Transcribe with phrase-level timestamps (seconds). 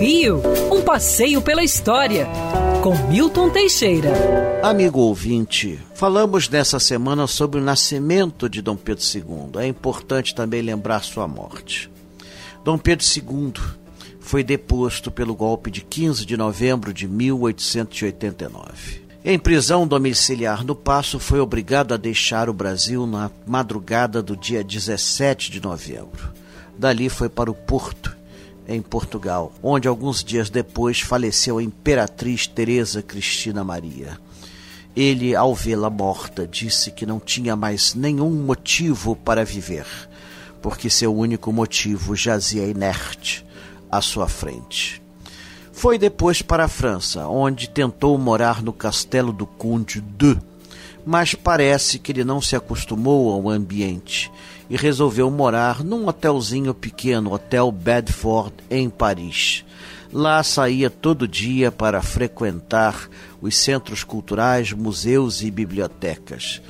[0.00, 2.28] Rio, um passeio pela história,
[2.82, 4.12] com Milton Teixeira.
[4.62, 9.62] Amigo ouvinte, falamos nessa semana sobre o nascimento de Dom Pedro II.
[9.62, 11.90] É importante também lembrar sua morte.
[12.62, 13.52] Dom Pedro II
[14.20, 19.04] foi deposto pelo golpe de 15 de novembro de 1889.
[19.24, 24.62] Em prisão domiciliar no Passo, foi obrigado a deixar o Brasil na madrugada do dia
[24.62, 26.30] 17 de novembro.
[26.76, 28.14] Dali foi para o Porto,
[28.66, 34.18] em Portugal, onde alguns dias depois faleceu a imperatriz Teresa Cristina Maria.
[34.96, 39.86] Ele, ao vê-la morta, disse que não tinha mais nenhum motivo para viver,
[40.62, 43.44] porque seu único motivo jazia inerte
[43.90, 45.02] à sua frente.
[45.72, 50.38] Foi depois para a França, onde tentou morar no castelo do Conde de,
[51.04, 54.30] mas parece que ele não se acostumou ao ambiente
[54.68, 59.64] e resolveu morar num hotelzinho pequeno, Hotel Bedford, em Paris.
[60.12, 63.08] Lá saía todo dia para frequentar
[63.42, 66.62] os centros culturais, museus e bibliotecas.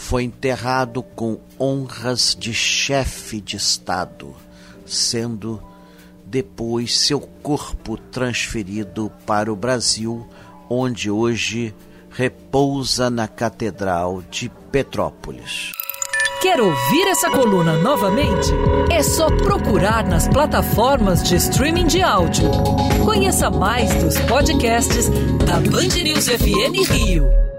[0.00, 4.34] Foi enterrado com honras de chefe de Estado,
[4.84, 5.62] sendo
[6.24, 10.26] depois seu corpo transferido para o Brasil,
[10.70, 11.72] onde hoje
[12.10, 15.72] repousa na Catedral de Petrópolis.
[16.40, 18.48] Quer ouvir essa coluna novamente?
[18.90, 22.50] É só procurar nas plataformas de streaming de áudio.
[23.04, 25.08] Conheça mais dos podcasts
[25.46, 27.49] da Band News FM Rio.